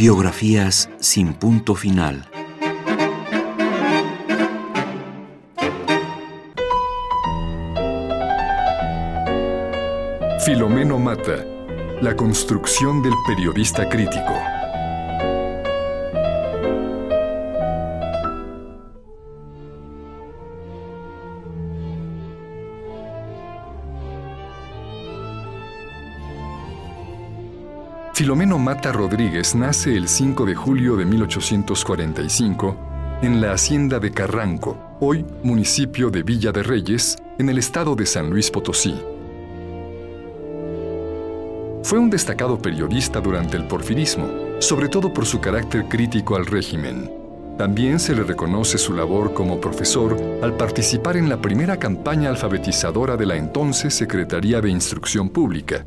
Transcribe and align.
Biografías 0.00 0.88
sin 0.98 1.34
punto 1.34 1.74
final. 1.74 2.26
Filomeno 10.42 10.98
Mata, 10.98 11.44
la 12.00 12.16
construcción 12.16 13.02
del 13.02 13.12
periodista 13.26 13.90
crítico. 13.90 14.49
Filomeno 28.12 28.58
Mata 28.58 28.92
Rodríguez 28.92 29.54
nace 29.54 29.96
el 29.96 30.08
5 30.08 30.44
de 30.44 30.54
julio 30.54 30.96
de 30.96 31.04
1845 31.04 32.76
en 33.22 33.40
la 33.40 33.52
hacienda 33.52 33.98
de 33.98 34.10
Carranco, 34.10 34.76
hoy 35.00 35.24
municipio 35.42 36.10
de 36.10 36.22
Villa 36.22 36.52
de 36.52 36.62
Reyes, 36.62 37.16
en 37.38 37.48
el 37.48 37.58
estado 37.58 37.94
de 37.94 38.04
San 38.04 38.28
Luis 38.28 38.50
Potosí. 38.50 38.94
Fue 41.82 41.98
un 41.98 42.10
destacado 42.10 42.58
periodista 42.58 43.20
durante 43.20 43.56
el 43.56 43.66
porfirismo, 43.66 44.28
sobre 44.58 44.88
todo 44.88 45.12
por 45.12 45.24
su 45.24 45.40
carácter 45.40 45.86
crítico 45.88 46.36
al 46.36 46.46
régimen. 46.46 47.10
También 47.56 47.98
se 47.98 48.14
le 48.14 48.24
reconoce 48.24 48.76
su 48.76 48.92
labor 48.92 49.32
como 49.32 49.60
profesor 49.60 50.16
al 50.42 50.56
participar 50.56 51.16
en 51.16 51.28
la 51.28 51.40
primera 51.40 51.78
campaña 51.78 52.28
alfabetizadora 52.28 53.16
de 53.16 53.26
la 53.26 53.36
entonces 53.36 53.94
Secretaría 53.94 54.60
de 54.60 54.70
Instrucción 54.70 55.30
Pública, 55.30 55.86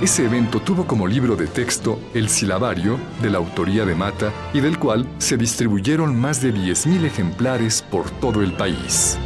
ese 0.00 0.24
evento 0.24 0.60
tuvo 0.60 0.86
como 0.86 1.06
libro 1.06 1.36
de 1.36 1.46
texto 1.46 1.98
El 2.14 2.30
Silabario, 2.30 2.98
de 3.20 3.28
la 3.28 3.38
autoría 3.38 3.84
de 3.84 3.94
Mata, 3.94 4.32
y 4.54 4.60
del 4.60 4.78
cual 4.78 5.06
se 5.18 5.36
distribuyeron 5.36 6.18
más 6.18 6.40
de 6.40 6.54
10.000 6.54 7.04
ejemplares 7.04 7.82
por 7.82 8.10
todo 8.10 8.42
el 8.42 8.52
país. 8.52 9.18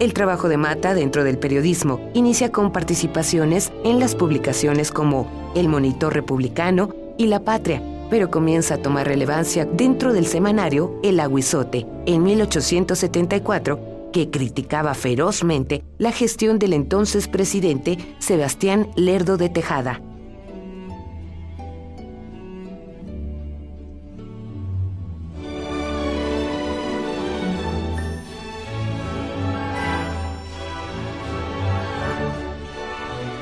El 0.00 0.12
trabajo 0.12 0.48
de 0.48 0.56
Mata 0.56 0.92
dentro 0.92 1.24
del 1.24 1.38
periodismo 1.38 2.10
inicia 2.14 2.50
con 2.52 2.72
participaciones 2.72 3.72
en 3.84 3.98
las 4.00 4.14
publicaciones 4.14 4.90
como 4.90 5.52
El 5.54 5.68
Monitor 5.68 6.12
Republicano 6.12 6.90
y 7.16 7.26
La 7.26 7.40
Patria, 7.40 7.80
pero 8.10 8.30
comienza 8.30 8.74
a 8.74 8.78
tomar 8.78 9.06
relevancia 9.06 9.64
dentro 9.64 10.12
del 10.12 10.26
semanario 10.26 10.98
El 11.02 11.20
Aguizote, 11.20 11.86
en 12.06 12.22
1874, 12.22 14.10
que 14.12 14.30
criticaba 14.30 14.94
ferozmente 14.94 15.82
la 15.98 16.12
gestión 16.12 16.58
del 16.58 16.72
entonces 16.72 17.28
presidente 17.28 17.98
Sebastián 18.18 18.88
Lerdo 18.96 19.36
de 19.36 19.48
Tejada. 19.48 20.00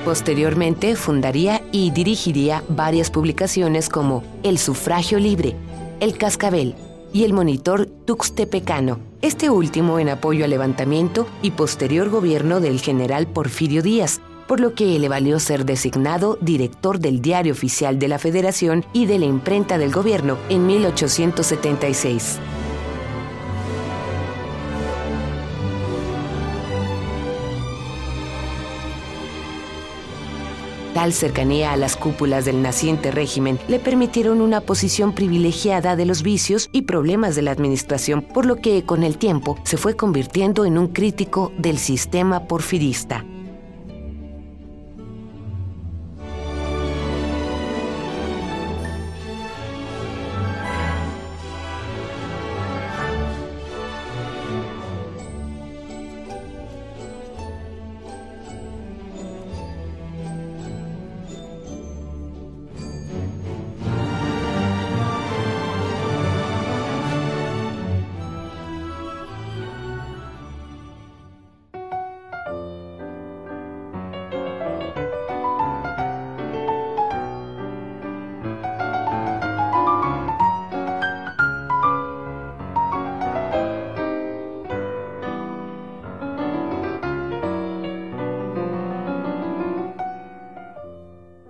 Posteriormente 0.05 0.97
fundaría 0.97 1.63
y 1.73 1.91
dirigiría 1.91 2.63
varias 2.69 3.11
publicaciones 3.11 3.89
como 3.89 4.23
El 4.43 4.59
Sufragio 4.59 5.19
Libre, 5.19 5.57
El 6.01 6.19
Cascabel 6.19 6.75
y 7.15 7.25
el 7.25 7.33
Monitor 7.33 7.87
Tuxtepecano, 7.87 8.99
este 9.23 9.49
último 9.49 9.99
en 9.99 10.11
apoyo 10.11 10.45
al 10.45 10.51
levantamiento 10.51 11.27
y 11.41 11.53
posterior 11.53 12.11
gobierno 12.11 12.61
del 12.61 12.81
general 12.81 13.27
Porfirio 13.27 13.81
Díaz, 13.81 14.21
por 14.47 14.61
lo 14.61 14.75
que 14.75 14.99
le 14.99 15.09
valió 15.09 15.41
ser 15.41 15.65
designado 15.65 16.37
director 16.43 16.99
del 16.99 17.23
Diario 17.23 17.55
Oficial 17.55 17.99
de 17.99 18.09
la 18.09 18.19
Federación 18.19 18.85
y 18.93 19.07
de 19.07 19.19
la 19.19 19.25
Imprenta 19.25 19.79
del 19.79 19.91
Gobierno 19.91 20.37
en 20.51 20.67
1876. 20.67 22.41
Tal 31.05 31.13
cercanía 31.13 31.73
a 31.73 31.77
las 31.77 31.99
cúpulas 31.99 32.47
del 32.47 32.63
naciente 32.63 33.11
régimen 33.11 33.59
le 33.69 33.79
permitieron 33.79 34.41
una 34.41 34.63
posición 34.63 35.13
privilegiada 35.13 35.97
de 35.97 36.07
los 36.07 36.23
vicios 36.23 36.71
y 36.73 36.81
problemas 36.81 37.37
de 37.37 37.43
la 37.43 37.51
administración, 37.51 38.23
por 38.23 38.47
lo 38.47 38.57
que 38.57 38.87
con 38.87 39.03
el 39.03 39.19
tiempo 39.19 39.59
se 39.65 39.77
fue 39.77 39.97
convirtiendo 39.97 40.65
en 40.65 40.79
un 40.79 40.89
crítico 40.89 41.53
del 41.59 41.77
sistema 41.77 42.45
porfirista. 42.45 43.23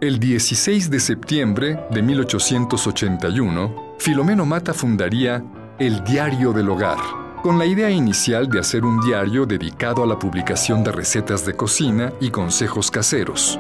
El 0.05 0.21
16 0.21 0.91
de 0.91 1.01
septiembre 1.01 1.81
de 1.91 2.03
1881, 2.03 3.95
Filomeno 3.99 4.45
Mata 4.45 4.75
fundaría 4.75 5.43
El 5.79 6.05
Diario 6.05 6.53
del 6.53 6.69
Hogar, 6.69 6.99
con 7.43 7.59
la 7.59 7.65
idea 7.65 7.89
inicial 7.89 8.51
de 8.51 8.61
hacer 8.61 8.85
un 8.85 9.01
diario 9.01 9.47
dedicado 9.47 10.03
a 10.03 10.07
la 10.07 10.19
publicación 10.19 10.85
de 10.85 10.93
recetas 10.93 11.47
de 11.47 11.55
cocina 11.57 12.13
y 12.21 12.29
consejos 12.29 12.91
caseros. 12.91 13.59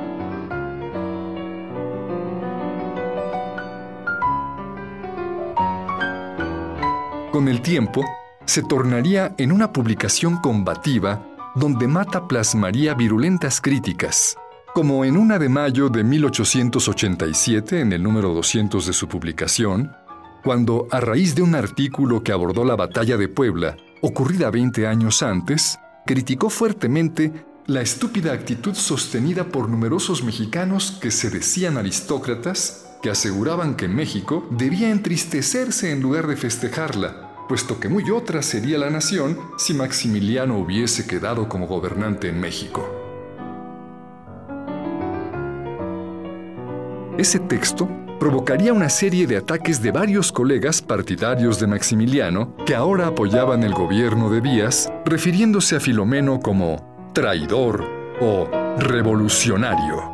Con 7.32 7.49
el 7.49 7.62
tiempo, 7.62 8.05
se 8.44 8.62
tornaría 8.62 9.34
en 9.38 9.50
una 9.50 9.72
publicación 9.72 10.37
combativa 10.43 11.26
donde 11.55 11.88
Mata 11.88 12.28
plasmaría 12.28 12.93
virulentas 12.93 13.62
críticas, 13.62 14.37
como 14.74 15.04
en 15.04 15.16
una 15.16 15.38
de 15.38 15.48
mayo 15.48 15.88
de 15.88 16.02
1887, 16.02 17.80
en 17.80 17.92
el 17.92 18.02
número 18.02 18.34
200 18.34 18.84
de 18.84 18.92
su 18.92 19.06
publicación, 19.06 19.92
cuando, 20.42 20.88
a 20.90 20.98
raíz 20.98 21.36
de 21.36 21.42
un 21.42 21.54
artículo 21.54 22.24
que 22.24 22.32
abordó 22.32 22.64
la 22.64 22.74
batalla 22.74 23.16
de 23.16 23.28
Puebla, 23.28 23.76
ocurrida 24.00 24.50
20 24.50 24.88
años 24.88 25.22
antes, 25.22 25.78
criticó 26.04 26.50
fuertemente 26.50 27.46
la 27.66 27.82
estúpida 27.82 28.32
actitud 28.32 28.74
sostenida 28.74 29.44
por 29.44 29.68
numerosos 29.68 30.24
mexicanos 30.24 30.98
que 31.00 31.12
se 31.12 31.30
decían 31.30 31.78
aristócratas, 31.78 32.98
que 33.00 33.10
aseguraban 33.10 33.76
que 33.76 33.86
México 33.86 34.44
debía 34.50 34.90
entristecerse 34.90 35.92
en 35.92 36.00
lugar 36.02 36.26
de 36.26 36.36
festejarla, 36.36 37.46
puesto 37.48 37.78
que 37.78 37.88
muy 37.88 38.10
otra 38.10 38.43
sería 38.43 38.78
la 38.78 38.90
nación 38.90 39.38
si 39.56 39.72
Maximiliano 39.72 40.58
hubiese 40.58 41.06
quedado 41.06 41.49
como 41.49 41.69
gobernante 41.69 42.28
en 42.28 42.40
México. 42.40 43.03
Ese 47.16 47.38
texto 47.38 47.88
provocaría 48.19 48.72
una 48.72 48.88
serie 48.88 49.28
de 49.28 49.37
ataques 49.37 49.81
de 49.81 49.93
varios 49.93 50.32
colegas 50.32 50.82
partidarios 50.82 51.61
de 51.61 51.69
Maximiliano 51.69 52.56
que 52.66 52.75
ahora 52.75 53.06
apoyaban 53.06 53.62
el 53.62 53.72
gobierno 53.72 54.31
de 54.31 54.40
Díaz, 54.40 54.93
refiriéndose 55.05 55.76
a 55.76 55.81
Filomeno 55.81 56.40
como 56.40 57.12
traidor 57.14 57.84
o 58.20 58.49
revolucionario. 58.78 60.12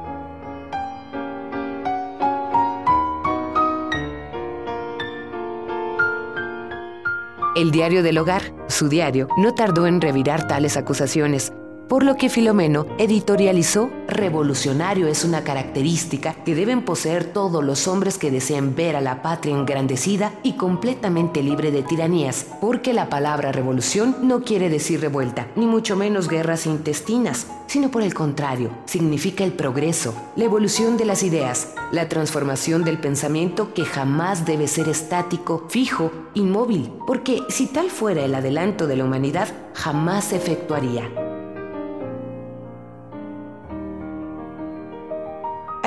El 7.57 7.71
diario 7.71 8.03
del 8.03 8.19
hogar, 8.19 8.43
su 8.69 8.91
diario, 8.91 9.27
no 9.39 9.55
tardó 9.55 9.87
en 9.87 10.03
revirar 10.03 10.47
tales 10.47 10.77
acusaciones, 10.77 11.53
por 11.91 12.05
lo 12.05 12.17
que 12.17 12.31
Filomeno 12.31 12.87
editorializó 12.99 13.91
Revolucionario 14.07 15.09
es 15.09 15.25
una 15.25 15.43
característica 15.43 16.35
que 16.45 16.55
deben 16.55 16.85
poseer 16.85 17.25
todos 17.25 17.65
los 17.65 17.89
hombres 17.89 18.17
que 18.17 18.31
deseen 18.31 18.77
ver 18.77 18.95
a 18.95 19.01
la 19.01 19.23
patria 19.23 19.57
engrandecida 19.57 20.33
y 20.45 20.53
completamente 20.53 21.43
libre 21.43 21.73
de 21.73 21.83
tiranías, 21.83 22.47
porque 22.61 22.93
la 22.93 23.09
palabra 23.09 23.51
revolución 23.51 24.15
no 24.23 24.45
quiere 24.45 24.69
decir 24.69 25.01
revuelta, 25.01 25.49
ni 25.57 25.67
mucho 25.67 25.97
menos 25.97 26.29
guerras 26.29 26.65
intestinas, 26.65 27.49
sino 27.67 27.91
por 27.91 28.03
el 28.03 28.15
contrario, 28.15 28.71
significa 28.85 29.43
el 29.43 29.53
progreso, 29.53 30.15
la 30.37 30.45
evolución 30.45 30.97
de 30.97 31.07
las 31.07 31.25
ideas, 31.25 31.75
la 31.91 32.09
transformación 32.09 32.85
del 32.85 33.01
pensamiento 33.01 33.75
que 33.75 33.85
jamás 33.85 34.47
debe 34.47 34.69
ser 34.69 34.89
estático, 34.89 35.67
fijo, 35.69 36.13
inmóvil, 36.35 36.93
porque 37.05 37.43
si 37.49 37.67
tal 37.67 37.91
fuera 37.91 38.25
el 38.25 38.37
adelanto 38.37 38.87
de 38.87 38.95
la 38.95 39.05
humanidad, 39.05 39.49
jamás 39.75 40.27
se 40.27 40.37
efectuaría. 40.37 41.30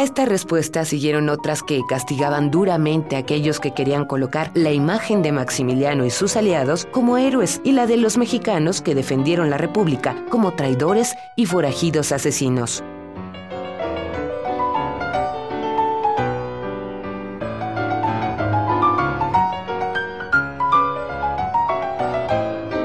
A 0.03 0.05
esta 0.05 0.25
respuesta 0.25 0.83
siguieron 0.83 1.29
otras 1.29 1.63
que 1.63 1.79
castigaban 1.87 2.51
duramente 2.51 3.15
a 3.15 3.19
aquellos 3.19 3.61
que 3.61 3.71
querían 3.71 4.03
colocar 4.03 4.51
la 4.53 4.73
imagen 4.73 5.21
de 5.21 5.31
Maximiliano 5.31 6.03
y 6.03 6.09
sus 6.09 6.35
aliados 6.35 6.85
como 6.91 7.17
héroes 7.17 7.61
y 7.63 7.71
la 7.71 7.87
de 7.87 7.95
los 7.95 8.17
mexicanos 8.17 8.81
que 8.81 8.95
defendieron 8.95 9.49
la 9.49 9.57
República 9.57 10.25
como 10.29 10.55
traidores 10.55 11.13
y 11.37 11.45
forajidos 11.45 12.11
asesinos. 12.11 12.83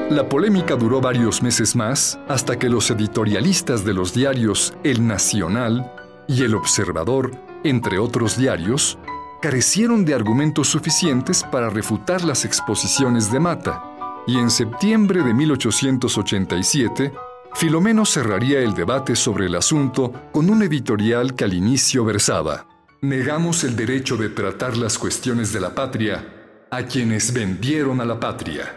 La 0.09 0.29
polémica 0.29 0.77
duró 0.77 1.01
varios 1.01 1.43
meses 1.43 1.75
más 1.75 2.17
hasta 2.29 2.57
que 2.57 2.69
los 2.69 2.89
editorialistas 2.89 3.83
de 3.83 3.93
los 3.93 4.13
diarios 4.13 4.73
El 4.85 5.05
Nacional 5.05 5.98
y 6.29 6.43
El 6.43 6.53
Observador, 6.53 7.31
entre 7.63 7.97
otros 7.97 8.37
diarios, 8.37 8.99
carecieron 9.41 10.05
de 10.05 10.13
argumentos 10.13 10.67
suficientes 10.67 11.43
para 11.43 11.69
refutar 11.69 12.23
las 12.23 12.45
exposiciones 12.45 13.31
de 13.31 13.39
Mata, 13.39 13.83
y 14.27 14.37
en 14.37 14.51
septiembre 14.51 15.23
de 15.23 15.33
1887, 15.33 17.11
Filomeno 17.55 18.05
cerraría 18.05 18.59
el 18.59 18.75
debate 18.75 19.15
sobre 19.15 19.47
el 19.47 19.55
asunto 19.55 20.13
con 20.31 20.51
un 20.51 20.61
editorial 20.61 21.33
que 21.33 21.45
al 21.45 21.53
inicio 21.53 22.05
versaba, 22.05 22.67
Negamos 23.01 23.63
el 23.63 23.75
derecho 23.75 24.17
de 24.17 24.29
tratar 24.29 24.77
las 24.77 24.97
cuestiones 24.97 25.51
de 25.53 25.61
la 25.61 25.73
patria 25.73 26.67
a 26.69 26.83
quienes 26.83 27.33
vendieron 27.33 28.01
a 28.01 28.05
la 28.05 28.19
patria, 28.19 28.75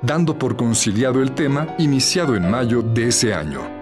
dando 0.00 0.38
por 0.38 0.56
conciliado 0.56 1.22
el 1.22 1.32
tema 1.32 1.76
iniciado 1.78 2.34
en 2.34 2.50
mayo 2.50 2.82
de 2.82 3.08
ese 3.08 3.34
año. 3.34 3.77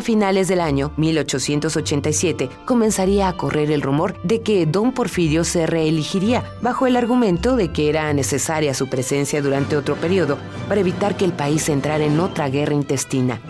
Para 0.00 0.06
finales 0.06 0.48
del 0.48 0.62
año 0.62 0.92
1887 0.96 2.48
comenzaría 2.64 3.28
a 3.28 3.34
correr 3.34 3.70
el 3.70 3.82
rumor 3.82 4.18
de 4.22 4.40
que 4.40 4.64
don 4.64 4.92
Porfirio 4.92 5.44
se 5.44 5.66
reelegiría 5.66 6.42
bajo 6.62 6.86
el 6.86 6.96
argumento 6.96 7.54
de 7.54 7.70
que 7.70 7.90
era 7.90 8.10
necesaria 8.14 8.72
su 8.72 8.88
presencia 8.88 9.42
durante 9.42 9.76
otro 9.76 9.96
periodo 9.96 10.38
para 10.68 10.80
evitar 10.80 11.18
que 11.18 11.26
el 11.26 11.34
país 11.34 11.68
entrara 11.68 12.02
en 12.02 12.18
otra 12.18 12.48
guerra 12.48 12.72
intestina. 12.72 13.42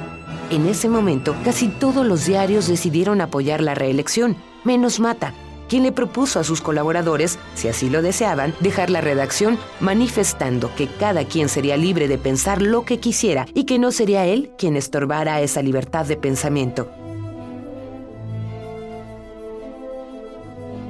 En 0.50 0.66
ese 0.66 0.88
momento, 0.88 1.36
casi 1.44 1.68
todos 1.68 2.04
los 2.04 2.26
diarios 2.26 2.66
decidieron 2.66 3.20
apoyar 3.20 3.60
la 3.60 3.76
reelección, 3.76 4.34
menos 4.64 4.98
Mata, 4.98 5.32
quien 5.70 5.84
le 5.84 5.92
propuso 5.92 6.40
a 6.40 6.44
sus 6.44 6.60
colaboradores, 6.60 7.38
si 7.54 7.68
así 7.68 7.88
lo 7.88 8.02
deseaban, 8.02 8.52
dejar 8.58 8.90
la 8.90 9.00
redacción 9.00 9.56
manifestando 9.78 10.74
que 10.74 10.88
cada 10.88 11.24
quien 11.24 11.48
sería 11.48 11.76
libre 11.76 12.08
de 12.08 12.18
pensar 12.18 12.60
lo 12.60 12.84
que 12.84 12.98
quisiera 12.98 13.46
y 13.54 13.64
que 13.64 13.78
no 13.78 13.92
sería 13.92 14.26
él 14.26 14.50
quien 14.58 14.76
estorbara 14.76 15.40
esa 15.40 15.62
libertad 15.62 16.06
de 16.06 16.16
pensamiento. 16.16 16.90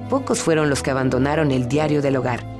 Pocos 0.09 0.41
fueron 0.41 0.71
los 0.71 0.83
que 0.83 0.91
abandonaron 0.91 1.51
el 1.51 1.69
diario 1.69 2.01
del 2.01 2.17
hogar. 2.17 2.60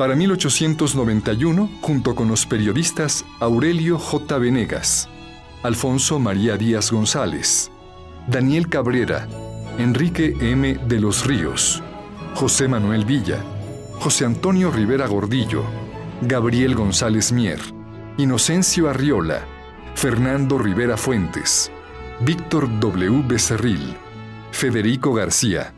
Para 0.00 0.16
1891, 0.16 1.68
junto 1.82 2.14
con 2.14 2.28
los 2.28 2.46
periodistas 2.46 3.26
Aurelio 3.38 3.98
J. 3.98 4.38
Venegas, 4.38 5.10
Alfonso 5.62 6.18
María 6.18 6.56
Díaz 6.56 6.90
González, 6.90 7.70
Daniel 8.26 8.70
Cabrera, 8.70 9.28
Enrique 9.76 10.34
M. 10.40 10.72
de 10.88 11.00
los 11.00 11.26
Ríos, 11.26 11.82
José 12.34 12.66
Manuel 12.66 13.04
Villa, 13.04 13.44
José 13.98 14.24
Antonio 14.24 14.70
Rivera 14.70 15.06
Gordillo, 15.06 15.64
Gabriel 16.22 16.74
González 16.74 17.30
Mier, 17.30 17.60
Inocencio 18.16 18.88
Arriola, 18.88 19.42
Fernando 19.96 20.56
Rivera 20.56 20.96
Fuentes, 20.96 21.70
Víctor 22.20 22.80
W. 22.80 23.22
Becerril, 23.28 23.94
Federico 24.50 25.12
García, 25.12 25.74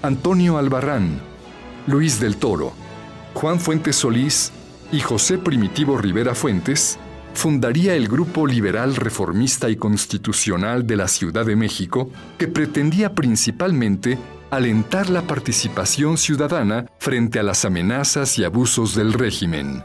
Antonio 0.00 0.58
Albarrán, 0.58 1.20
Luis 1.88 2.20
del 2.20 2.36
Toro, 2.36 2.83
Juan 3.34 3.60
Fuentes 3.60 3.96
Solís 3.96 4.52
y 4.92 5.00
José 5.00 5.38
Primitivo 5.38 5.98
Rivera 5.98 6.34
Fuentes 6.34 6.98
fundaría 7.34 7.94
el 7.94 8.08
Grupo 8.08 8.46
Liberal 8.46 8.94
Reformista 8.96 9.68
y 9.68 9.76
Constitucional 9.76 10.86
de 10.86 10.96
la 10.96 11.08
Ciudad 11.08 11.44
de 11.44 11.56
México, 11.56 12.10
que 12.38 12.48
pretendía 12.48 13.12
principalmente 13.12 14.18
alentar 14.50 15.10
la 15.10 15.22
participación 15.22 16.16
ciudadana 16.16 16.86
frente 16.98 17.40
a 17.40 17.42
las 17.42 17.64
amenazas 17.64 18.38
y 18.38 18.44
abusos 18.44 18.94
del 18.94 19.12
régimen. 19.12 19.82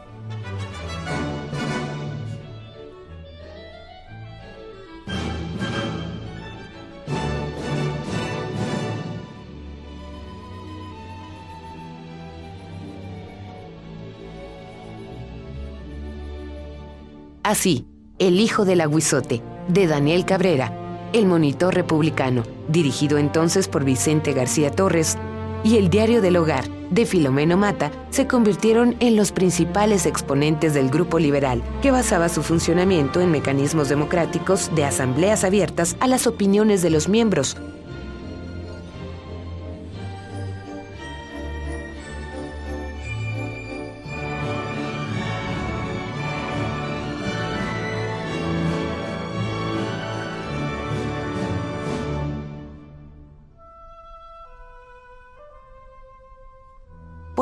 Así, 17.50 17.88
El 18.20 18.40
hijo 18.40 18.64
del 18.64 18.80
aguizote, 18.80 19.42
de 19.68 19.88
Daniel 19.88 20.24
Cabrera, 20.24 20.72
El 21.14 21.26
monitor 21.26 21.74
republicano, 21.74 22.44
dirigido 22.68 23.18
entonces 23.18 23.68
por 23.68 23.84
Vicente 23.84 24.34
García 24.34 24.70
Torres, 24.70 25.18
y 25.64 25.78
El 25.78 25.90
diario 25.90 26.22
del 26.22 26.38
hogar, 26.38 26.70
de 26.92 27.08
Filomeno 27.08 27.58
Mata, 27.58 27.92
se 28.12 28.28
convirtieron 28.28 28.96
en 29.00 29.16
los 29.16 29.32
principales 29.32 30.06
exponentes 30.06 30.76
del 30.76 30.92
grupo 30.92 31.18
liberal, 31.18 31.64
que 31.82 31.90
basaba 31.90 32.30
su 32.30 32.44
funcionamiento 32.44 33.20
en 33.20 33.32
mecanismos 33.32 33.90
democráticos 33.90 34.70
de 34.76 34.86
asambleas 34.86 35.44
abiertas 35.44 35.98
a 36.02 36.06
las 36.06 36.28
opiniones 36.28 36.84
de 36.84 36.92
los 36.92 37.10
miembros, 37.10 37.58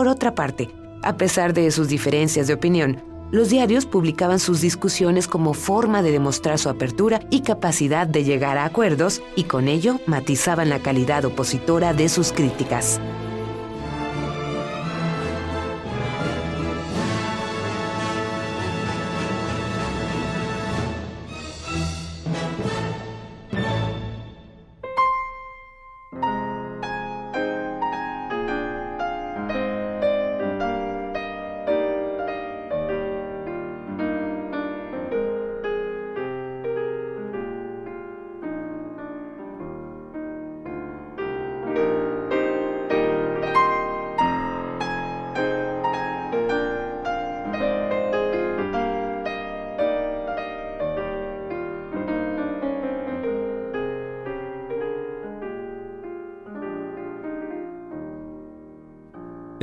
Por 0.08 0.16
otra 0.16 0.36
parte, 0.36 0.70
a 1.04 1.18
pesar 1.18 1.54
de 1.54 1.70
sus 1.70 1.90
diferencias 1.90 2.48
de 2.48 2.54
opinión, 2.54 3.04
Los 3.30 3.50
diarios 3.50 3.86
publicaban 3.86 4.40
sus 4.40 4.62
discusiones 4.62 5.28
como 5.28 5.54
forma 5.54 6.02
de 6.02 6.14
demostrar 6.14 6.58
su 6.60 6.70
apertura 6.70 7.20
y 7.30 7.42
capacidad 7.42 8.08
de 8.08 8.24
llegar 8.24 8.58
a 8.58 8.64
acuerdos 8.64 9.22
y 9.36 9.44
con 9.44 9.68
ello 9.68 10.00
matizaban 10.06 10.70
la 10.70 10.80
calidad 10.80 11.26
opositora 11.26 11.94
de 11.94 12.08
sus 12.08 12.32
críticas. 12.32 13.02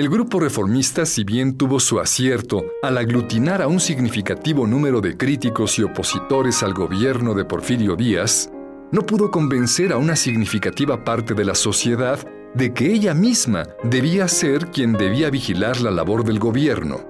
El 0.04 0.10
grupo 0.10 0.38
reformista, 0.38 1.06
si 1.06 1.24
bien 1.24 1.56
tuvo 1.56 1.80
su 1.80 1.98
acierto 1.98 2.62
al 2.82 2.98
aglutinar 2.98 3.62
a 3.62 3.68
un 3.68 3.80
significativo 3.80 4.66
número 4.66 5.00
de 5.00 5.16
críticos 5.16 5.78
y 5.78 5.82
opositores 5.82 6.62
al 6.62 6.74
gobierno 6.74 7.32
de 7.32 7.46
Porfirio 7.46 7.96
Díaz, 7.96 8.50
no 8.92 9.00
pudo 9.00 9.30
convencer 9.30 9.94
a 9.94 9.96
una 9.96 10.14
significativa 10.14 11.04
parte 11.04 11.32
de 11.32 11.46
la 11.46 11.54
sociedad 11.54 12.18
de 12.52 12.74
que 12.74 12.92
ella 12.92 13.14
misma 13.14 13.62
debía 13.82 14.28
ser 14.28 14.66
quien 14.66 14.92
debía 14.92 15.30
vigilar 15.30 15.80
la 15.80 15.90
labor 15.90 16.22
del 16.22 16.38
gobierno. 16.38 17.00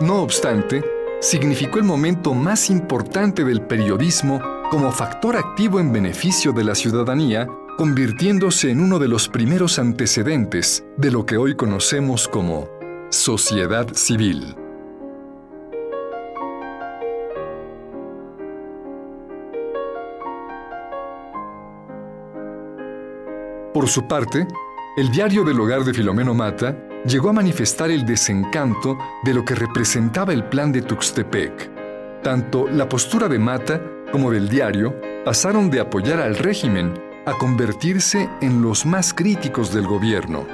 No 0.00 0.22
obstante, 0.22 0.82
significó 1.20 1.78
el 1.78 1.84
momento 1.84 2.34
más 2.34 2.68
importante 2.68 3.44
del 3.44 3.62
periodismo 3.62 4.55
como 4.70 4.90
factor 4.90 5.36
activo 5.36 5.78
en 5.78 5.92
beneficio 5.92 6.52
de 6.52 6.64
la 6.64 6.74
ciudadanía, 6.74 7.46
convirtiéndose 7.78 8.70
en 8.70 8.80
uno 8.80 8.98
de 8.98 9.08
los 9.08 9.28
primeros 9.28 9.78
antecedentes 9.78 10.84
de 10.96 11.10
lo 11.10 11.24
que 11.24 11.36
hoy 11.36 11.54
conocemos 11.54 12.26
como 12.26 12.68
sociedad 13.10 13.86
civil. 13.94 14.56
Por 23.72 23.88
su 23.88 24.08
parte, 24.08 24.48
el 24.96 25.10
diario 25.10 25.44
del 25.44 25.60
hogar 25.60 25.84
de 25.84 25.92
Filomeno 25.92 26.34
Mata 26.34 26.76
llegó 27.04 27.28
a 27.28 27.34
manifestar 27.34 27.90
el 27.90 28.04
desencanto 28.04 28.98
de 29.22 29.34
lo 29.34 29.44
que 29.44 29.54
representaba 29.54 30.32
el 30.32 30.44
plan 30.44 30.72
de 30.72 30.82
Tuxtepec. 30.82 32.22
Tanto 32.22 32.66
la 32.66 32.88
postura 32.88 33.28
de 33.28 33.38
Mata 33.38 33.80
como 34.12 34.30
del 34.30 34.48
diario 34.48 34.94
pasaron 35.24 35.70
de 35.70 35.80
apoyar 35.80 36.20
al 36.20 36.36
régimen 36.36 36.94
a 37.26 37.32
convertirse 37.32 38.28
en 38.40 38.62
los 38.62 38.86
más 38.86 39.12
críticos 39.12 39.74
del 39.74 39.86
gobierno. 39.86 40.46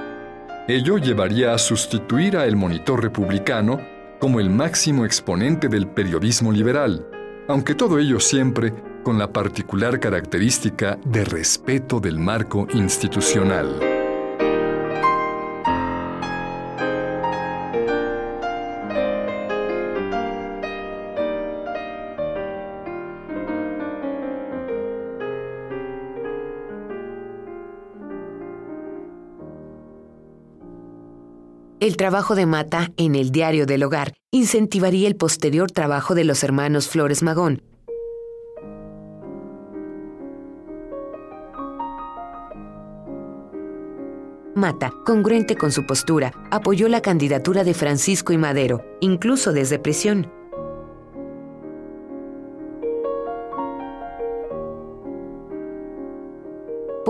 Ello 0.68 0.96
llevaría 0.96 1.52
a 1.52 1.58
sustituir 1.58 2.36
a 2.36 2.46
El 2.46 2.56
Monitor 2.56 3.02
Republicano 3.02 3.80
como 4.18 4.40
el 4.40 4.48
máximo 4.48 5.04
exponente 5.04 5.68
del 5.68 5.86
periodismo 5.86 6.52
liberal, 6.52 7.06
aunque 7.48 7.74
todo 7.74 7.98
ello 7.98 8.20
siempre 8.20 8.72
con 9.02 9.18
la 9.18 9.32
particular 9.32 9.98
característica 9.98 10.98
de 11.04 11.24
respeto 11.24 12.00
del 12.00 12.18
marco 12.18 12.66
institucional. 12.72 13.91
El 31.82 31.96
trabajo 31.96 32.36
de 32.36 32.46
Mata 32.46 32.92
en 32.96 33.16
el 33.16 33.32
Diario 33.32 33.66
del 33.66 33.82
Hogar 33.82 34.14
incentivaría 34.30 35.08
el 35.08 35.16
posterior 35.16 35.72
trabajo 35.72 36.14
de 36.14 36.22
los 36.22 36.44
hermanos 36.44 36.86
Flores 36.86 37.24
Magón. 37.24 37.60
Mata, 44.54 44.92
congruente 45.04 45.56
con 45.56 45.72
su 45.72 45.84
postura, 45.84 46.32
apoyó 46.52 46.86
la 46.86 47.02
candidatura 47.02 47.64
de 47.64 47.74
Francisco 47.74 48.32
y 48.32 48.38
Madero, 48.38 48.84
incluso 49.00 49.52
desde 49.52 49.80
prisión. 49.80 50.30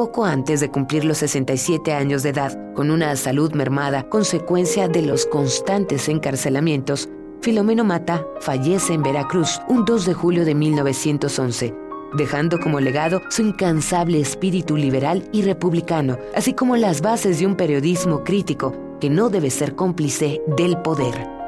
Poco 0.03 0.25
antes 0.25 0.59
de 0.59 0.69
cumplir 0.69 1.05
los 1.05 1.19
67 1.19 1.93
años 1.93 2.25
de 2.25 2.31
edad, 2.31 2.59
con 2.75 2.91
una 2.91 3.15
salud 3.15 3.53
mermada, 3.53 4.03
consecuencia 4.09 4.89
de 4.89 5.01
los 5.01 5.27
constantes 5.27 6.09
encarcelamientos, 6.09 7.09
Filomeno 7.41 7.85
Mata 7.85 8.27
fallece 8.41 8.95
en 8.95 9.05
Veracruz 9.05 9.61
un 9.69 9.85
2 9.85 10.07
de 10.07 10.15
julio 10.15 10.45
de 10.45 10.57
1911, 10.57 11.73
dejando 12.15 12.59
como 12.59 12.81
legado 12.81 13.23
su 13.31 13.43
incansable 13.43 14.19
espíritu 14.19 14.77
liberal 14.77 15.29
y 15.31 15.43
republicano, 15.43 16.19
así 16.35 16.53
como 16.53 16.77
las 16.77 17.01
bases 17.01 17.39
de 17.39 17.47
un 17.47 17.55
periodismo 17.55 18.25
crítico 18.25 18.75
que 19.01 19.09
no 19.09 19.31
debe 19.31 19.51
ser 19.51 19.77
cómplice 19.77 20.43
del 20.57 20.79
poder. 20.79 21.42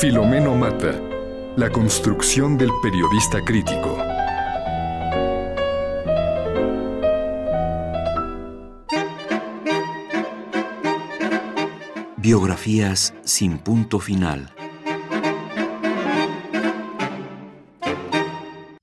Filomeno 0.00 0.54
Mata, 0.54 0.94
la 1.56 1.70
construcción 1.70 2.56
del 2.56 2.70
periodista 2.80 3.44
crítico. 3.44 3.98
Biografías 12.16 13.12
sin 13.24 13.58
punto 13.58 13.98
final. 13.98 14.54